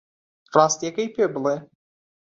ڕاستییەکەی 0.53 1.07
پێ 1.15 1.25
بڵێ. 1.33 1.55